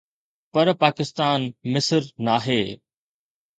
پر 0.53 0.67
پاڪستان 0.83 1.39
مصر 1.73 2.01
ناهي. 2.25 2.61